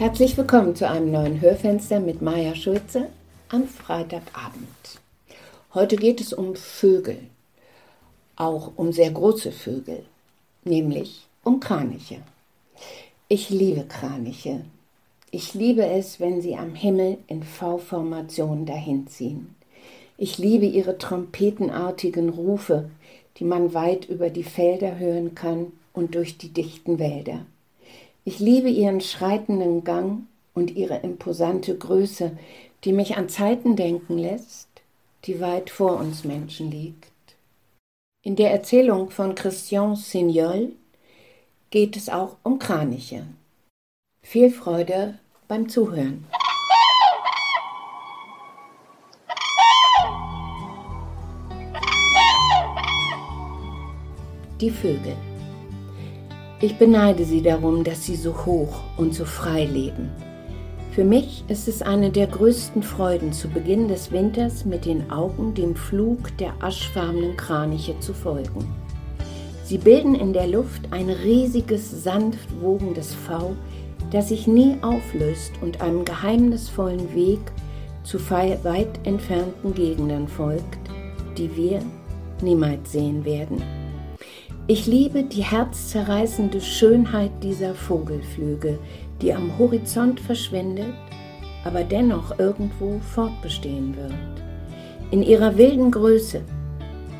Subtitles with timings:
[0.00, 3.08] Herzlich willkommen zu einem neuen Hörfenster mit Maja Schulze
[3.50, 4.98] am Freitagabend.
[5.74, 7.18] Heute geht es um Vögel,
[8.34, 10.06] auch um sehr große Vögel,
[10.64, 12.22] nämlich um Kraniche.
[13.28, 14.62] Ich liebe Kraniche.
[15.32, 19.54] Ich liebe es, wenn sie am Himmel in V-Formation dahinziehen.
[20.16, 22.88] Ich liebe ihre trompetenartigen Rufe,
[23.36, 27.44] die man weit über die Felder hören kann und durch die dichten Wälder.
[28.24, 32.36] Ich liebe ihren schreitenden Gang und ihre imposante Größe,
[32.84, 34.68] die mich an Zeiten denken lässt,
[35.24, 37.10] die weit vor uns Menschen liegt.
[38.22, 40.72] In der Erzählung von Christian Signol
[41.70, 43.24] geht es auch um Kraniche.
[44.22, 45.18] Viel Freude
[45.48, 46.26] beim Zuhören.
[54.60, 55.16] Die Vögel.
[56.62, 60.10] Ich beneide sie darum, dass sie so hoch und so frei leben.
[60.92, 65.54] Für mich ist es eine der größten Freuden, zu Beginn des Winters mit den Augen
[65.54, 68.68] dem Flug der aschfarbenen Kraniche zu folgen.
[69.64, 73.56] Sie bilden in der Luft ein riesiges, sanft wogendes V,
[74.10, 77.40] das sich nie auflöst und einem geheimnisvollen Weg
[78.02, 80.78] zu weit entfernten Gegenden folgt,
[81.38, 81.80] die wir
[82.42, 83.79] niemals sehen werden.
[84.72, 88.78] Ich liebe die herzzerreißende Schönheit dieser Vogelflüge,
[89.20, 90.94] die am Horizont verschwindet,
[91.64, 94.14] aber dennoch irgendwo fortbestehen wird.
[95.10, 96.42] In ihrer wilden Größe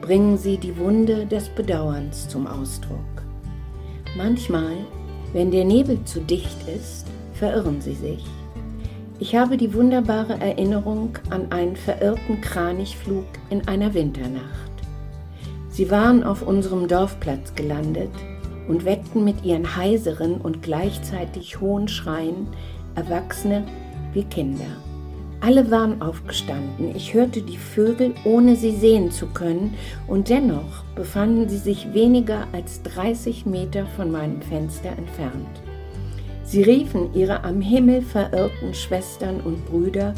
[0.00, 3.22] bringen sie die Wunde des Bedauerns zum Ausdruck.
[4.16, 4.78] Manchmal,
[5.34, 8.24] wenn der Nebel zu dicht ist, verirren sie sich.
[9.18, 14.73] Ich habe die wunderbare Erinnerung an einen verirrten Kranichflug in einer Winternacht.
[15.74, 18.12] Sie waren auf unserem Dorfplatz gelandet
[18.68, 22.46] und weckten mit ihren heiseren und gleichzeitig hohen Schreien
[22.94, 23.64] Erwachsene
[24.12, 24.76] wie Kinder.
[25.40, 26.94] Alle waren aufgestanden.
[26.94, 29.74] Ich hörte die Vögel, ohne sie sehen zu können,
[30.06, 35.60] und dennoch befanden sie sich weniger als 30 Meter von meinem Fenster entfernt.
[36.44, 40.14] Sie riefen ihre am Himmel verirrten Schwestern und Brüder,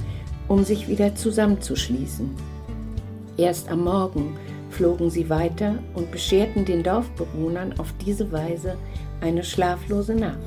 [0.48, 2.28] um sich wieder zusammenzuschließen.
[3.38, 4.36] Erst am Morgen
[4.70, 8.76] flogen sie weiter und bescherten den Dorfbewohnern auf diese Weise
[9.20, 10.38] eine schlaflose Nacht.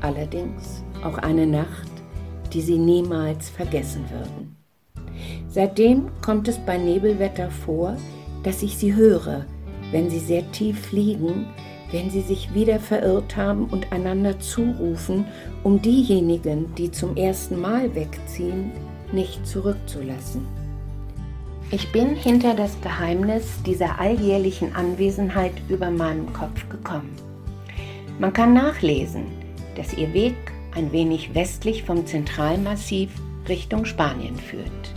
[0.00, 1.90] Allerdings auch eine Nacht,
[2.52, 4.56] die sie niemals vergessen würden.
[5.48, 7.96] Seitdem kommt es bei Nebelwetter vor,
[8.42, 9.44] dass ich sie höre,
[9.92, 11.46] wenn sie sehr tief fliegen,
[11.92, 15.26] wenn sie sich wieder verirrt haben und einander zurufen,
[15.62, 18.72] um diejenigen, die zum ersten Mal wegziehen,
[19.12, 20.63] nicht zurückzulassen.
[21.74, 27.10] Ich bin hinter das Geheimnis dieser alljährlichen Anwesenheit über meinem Kopf gekommen.
[28.20, 29.26] Man kann nachlesen,
[29.74, 30.36] dass ihr Weg
[30.76, 33.10] ein wenig westlich vom Zentralmassiv
[33.48, 34.94] Richtung Spanien führt.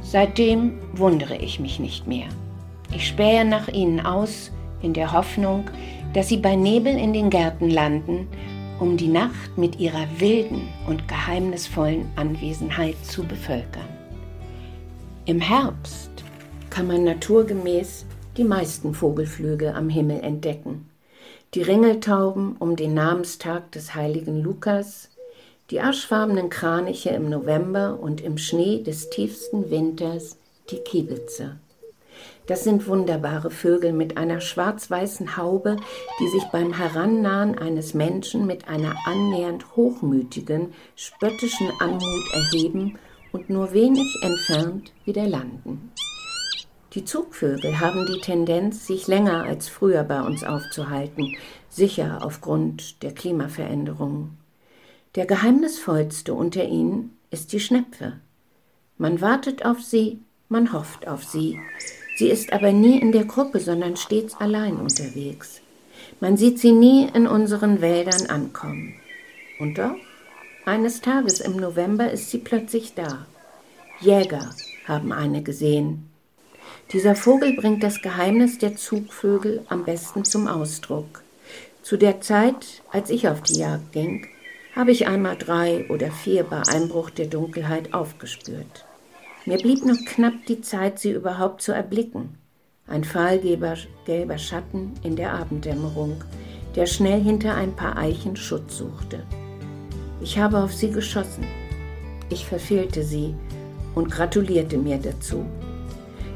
[0.00, 2.28] Seitdem wundere ich mich nicht mehr.
[2.90, 5.68] Ich spähe nach ihnen aus in der Hoffnung,
[6.14, 8.28] dass sie bei Nebel in den Gärten landen,
[8.80, 13.97] um die Nacht mit ihrer wilden und geheimnisvollen Anwesenheit zu bevölkern.
[15.28, 16.10] Im Herbst
[16.70, 18.06] kann man naturgemäß
[18.38, 20.88] die meisten Vogelflüge am Himmel entdecken.
[21.52, 25.10] Die Ringeltauben um den Namenstag des heiligen Lukas,
[25.70, 30.38] die aschfarbenen Kraniche im November und im Schnee des tiefsten Winters
[30.70, 31.56] die Kiebitze.
[32.46, 35.76] Das sind wunderbare Vögel mit einer schwarz-weißen Haube,
[36.20, 42.98] die sich beim Herannahen eines Menschen mit einer annähernd hochmütigen, spöttischen Anmut erheben
[43.32, 45.92] und nur wenig entfernt wieder landen.
[46.94, 51.36] Die Zugvögel haben die Tendenz, sich länger als früher bei uns aufzuhalten,
[51.68, 54.38] sicher aufgrund der Klimaveränderungen.
[55.14, 58.14] Der geheimnisvollste unter ihnen ist die Schnepfe.
[58.96, 61.60] Man wartet auf sie, man hofft auf sie.
[62.16, 65.60] Sie ist aber nie in der Gruppe, sondern stets allein unterwegs.
[66.20, 68.94] Man sieht sie nie in unseren Wäldern ankommen.
[69.60, 69.94] Und doch
[70.68, 73.26] eines Tages im November ist sie plötzlich da.
[74.00, 74.50] Jäger
[74.86, 76.08] haben eine gesehen.
[76.92, 81.22] Dieser Vogel bringt das Geheimnis der Zugvögel am besten zum Ausdruck.
[81.82, 84.26] Zu der Zeit, als ich auf die Jagd ging,
[84.76, 88.84] habe ich einmal drei oder vier bei Einbruch der Dunkelheit aufgespürt.
[89.46, 92.36] Mir blieb noch knapp die Zeit, sie überhaupt zu erblicken.
[92.86, 96.22] Ein fahlgelber gelber Schatten in der Abenddämmerung,
[96.76, 99.22] der schnell hinter ein paar Eichen Schutz suchte.
[100.20, 101.44] Ich habe auf sie geschossen.
[102.30, 103.34] Ich verfehlte sie
[103.94, 105.44] und gratulierte mir dazu.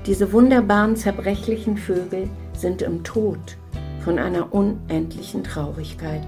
[0.06, 3.56] Diese wunderbaren zerbrechlichen Vögel sind im Tod
[4.05, 6.26] von einer unendlichen Traurigkeit.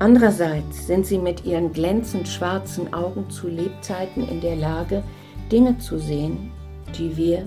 [0.00, 5.04] Andererseits sind sie mit ihren glänzend schwarzen Augen zu Lebzeiten in der Lage,
[5.52, 6.50] Dinge zu sehen,
[6.98, 7.46] die wir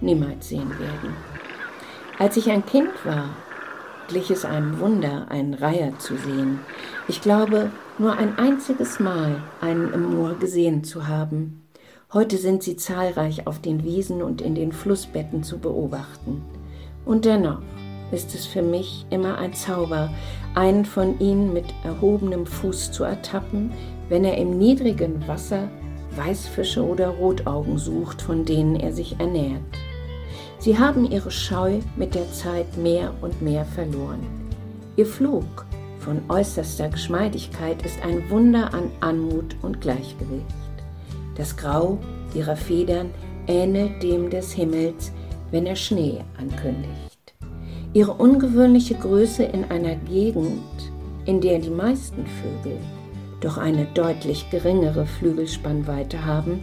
[0.00, 1.16] niemals sehen werden.
[2.18, 3.30] Als ich ein Kind war,
[4.08, 6.60] glich es einem Wunder, einen Reiher zu sehen.
[7.08, 11.62] Ich glaube, nur ein einziges Mal einen im Moor gesehen zu haben.
[12.12, 16.42] Heute sind sie zahlreich auf den Wiesen und in den Flussbetten zu beobachten.
[17.04, 17.60] Und dennoch
[18.12, 20.10] ist es für mich immer ein Zauber,
[20.54, 23.72] einen von ihnen mit erhobenem Fuß zu ertappen,
[24.08, 25.68] wenn er im niedrigen Wasser
[26.16, 29.60] Weißfische oder Rotaugen sucht, von denen er sich ernährt.
[30.58, 34.20] Sie haben ihre Scheu mit der Zeit mehr und mehr verloren.
[34.96, 35.66] Ihr Flug
[35.98, 40.44] von äußerster Geschmeidigkeit ist ein Wunder an Anmut und Gleichgewicht.
[41.36, 41.98] Das Grau
[42.34, 43.10] ihrer Federn
[43.46, 45.12] ähnelt dem des Himmels,
[45.50, 47.34] wenn er Schnee ankündigt.
[47.92, 50.62] Ihre ungewöhnliche Größe in einer Gegend,
[51.24, 52.78] in der die meisten Vögel
[53.40, 56.62] doch eine deutlich geringere Flügelspannweite haben,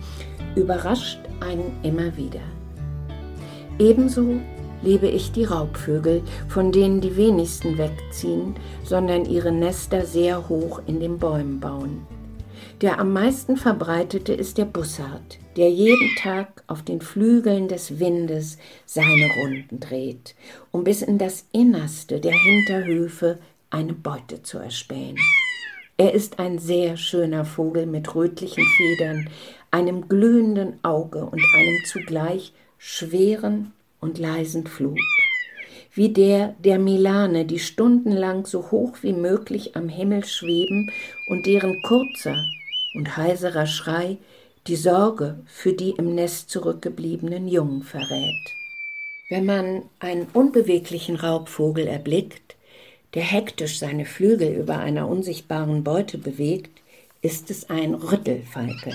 [0.55, 2.41] überrascht einen immer wieder.
[3.79, 4.39] Ebenso
[4.83, 10.99] liebe ich die Raubvögel, von denen die wenigsten wegziehen, sondern ihre Nester sehr hoch in
[10.99, 12.05] den Bäumen bauen.
[12.81, 18.57] Der am meisten verbreitete ist der Bussard, der jeden Tag auf den Flügeln des Windes
[18.85, 20.35] seine Runden dreht,
[20.71, 23.39] um bis in das Innerste der Hinterhöfe
[23.69, 25.17] eine Beute zu erspähen.
[25.97, 29.29] Er ist ein sehr schöner Vogel mit rötlichen Federn,
[29.71, 32.53] einem glühenden Auge und einem zugleich
[32.85, 33.71] schweren
[34.01, 34.97] und leisen Flug,
[35.93, 40.91] wie der der Milane, die stundenlang so hoch wie möglich am Himmel schweben
[41.27, 42.45] und deren kurzer
[42.93, 44.17] und heiserer Schrei
[44.67, 48.53] die Sorge für die im Nest zurückgebliebenen Jungen verrät.
[49.29, 52.57] Wenn man einen unbeweglichen Raubvogel erblickt,
[53.13, 56.81] der hektisch seine Flügel über einer unsichtbaren Beute bewegt,
[57.21, 58.93] ist es ein Rüttelfalke,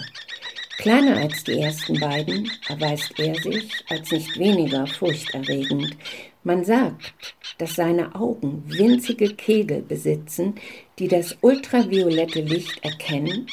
[0.78, 5.96] Kleiner als die ersten beiden erweist er sich als nicht weniger furchterregend.
[6.44, 10.54] Man sagt, dass seine Augen winzige Kegel besitzen,
[11.00, 13.48] die das ultraviolette Licht erkennen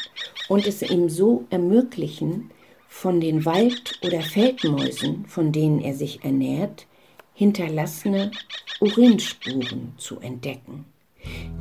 [0.50, 2.52] und es ihm so ermöglichen,
[2.88, 6.86] von den Wald- oder Feldmäusen, von denen er sich ernährt,
[7.34, 8.30] hinterlassene
[8.80, 10.86] Urinspuren zu entdecken.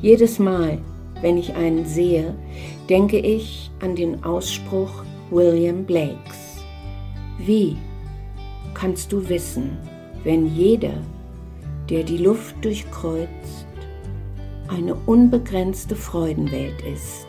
[0.03, 0.79] Jedes Mal,
[1.23, 2.35] wenn ich einen sehe,
[2.91, 6.63] denke ich an den Ausspruch William Blakes.
[7.39, 7.77] Wie
[8.75, 9.79] kannst du wissen,
[10.23, 10.93] wenn jeder,
[11.89, 13.67] der die Luft durchkreuzt,
[14.69, 17.27] eine unbegrenzte Freudenwelt ist,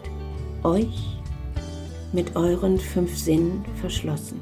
[0.63, 1.19] euch
[2.11, 4.41] mit euren fünf Sinnen verschlossen?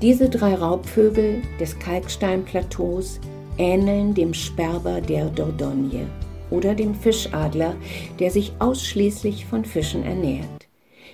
[0.00, 3.18] Diese drei Raubvögel des Kalksteinplateaus
[3.58, 6.06] ähneln dem Sperber der Dordogne
[6.50, 7.74] oder dem Fischadler,
[8.20, 10.61] der sich ausschließlich von Fischen ernährt.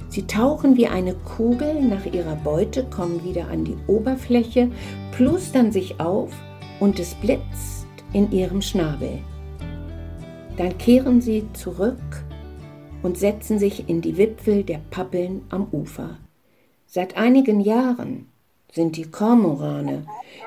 [0.08, 4.70] Sie tauchen wie eine Kugel nach ihrer Beute, kommen wieder an die Oberfläche,
[5.12, 6.32] plustern sich auf
[6.80, 9.18] und es blitzt in ihrem Schnabel.
[10.56, 12.24] Dann kehren sie zurück
[13.02, 16.18] und setzen sich in die Wipfel der Pappeln am Ufer.
[16.86, 18.28] Seit einigen Jahren
[18.72, 20.04] sind die Kormorane,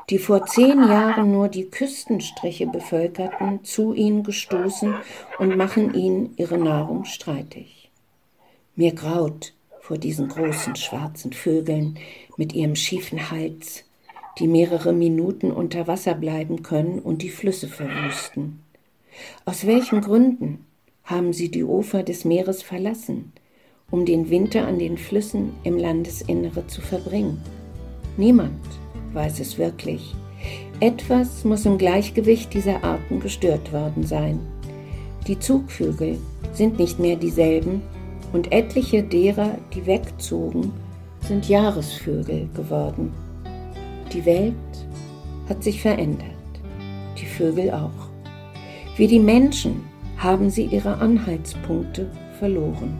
[0.10, 4.94] die vor zehn Jahren nur die Küstenstriche bevölkerten, zu ihnen gestoßen
[5.40, 7.81] und machen ihnen ihre Nahrung streitig.
[8.76, 11.98] Mir graut vor diesen großen schwarzen Vögeln
[12.38, 13.84] mit ihrem schiefen Hals,
[14.40, 18.64] die mehrere Minuten unter Wasser bleiben können und die Flüsse verwüsten.
[19.44, 20.66] Aus welchen Gründen
[21.04, 23.34] haben sie die Ufer des Meeres verlassen,
[23.90, 27.42] um den Winter an den Flüssen im Landesinnere zu verbringen?
[28.16, 28.66] Niemand
[29.12, 30.16] weiß es wirklich.
[30.80, 34.40] Etwas muss im Gleichgewicht dieser Arten gestört worden sein.
[35.28, 36.18] Die Zugvögel
[36.54, 37.82] sind nicht mehr dieselben,
[38.34, 40.72] und etliche derer, die wegzogen,
[41.22, 43.14] sind Jahresvögel geworden.
[44.14, 44.54] Die Welt
[45.48, 46.26] hat sich verändert,
[47.18, 48.10] die Vögel auch.
[48.98, 49.84] Wie die Menschen
[50.18, 52.10] haben sie ihre Anhaltspunkte
[52.40, 52.98] verloren.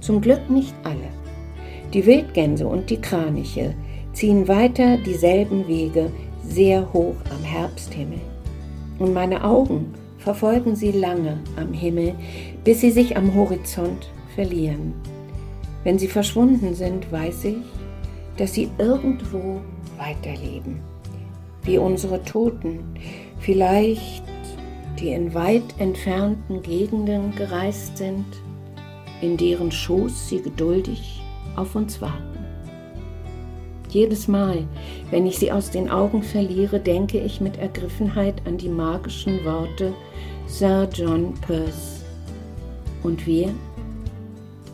[0.00, 1.10] Zum Glück nicht alle.
[1.92, 3.74] Die Wildgänse und die Kraniche
[4.12, 6.10] ziehen weiter dieselben Wege
[6.44, 8.20] sehr hoch am Herbsthimmel.
[8.98, 12.14] Und meine Augen verfolgen sie lange am Himmel,
[12.64, 14.94] bis sie sich am Horizont verlieren.
[15.84, 17.56] Wenn sie verschwunden sind, weiß ich,
[18.36, 19.60] dass sie irgendwo
[19.98, 20.80] weiterleben,
[21.64, 22.80] wie unsere Toten,
[23.40, 24.22] vielleicht
[24.98, 28.26] die in weit entfernten Gegenden gereist sind,
[29.20, 31.22] in deren Schoß sie geduldig
[31.56, 32.32] auf uns warten.
[33.88, 34.64] Jedes Mal,
[35.10, 39.92] wenn ich sie aus den Augen verliere, denke ich mit Ergriffenheit an die magischen Worte
[40.46, 42.02] Sir John Peirce
[43.02, 43.50] und wir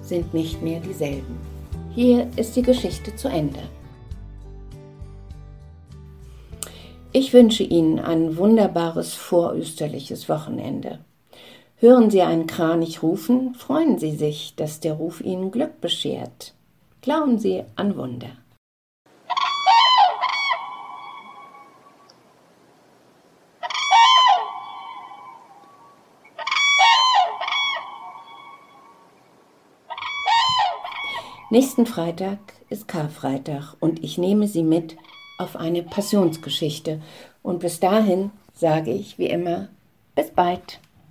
[0.09, 1.39] sind nicht mehr dieselben.
[1.95, 3.61] Hier ist die Geschichte zu Ende.
[7.13, 10.99] Ich wünsche Ihnen ein wunderbares vorösterliches Wochenende.
[11.77, 16.55] Hören Sie einen Kranich rufen, freuen Sie sich, dass der Ruf Ihnen Glück beschert.
[17.01, 18.31] Glauben Sie an Wunder.
[31.51, 32.39] Nächsten Freitag
[32.69, 34.99] ist Karfreitag und ich nehme Sie mit
[35.39, 37.01] auf eine Passionsgeschichte.
[37.43, 39.69] Und bis dahin sage ich wie immer,
[40.15, 40.79] bis bald.